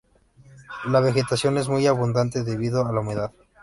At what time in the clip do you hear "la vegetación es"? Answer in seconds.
0.87-1.69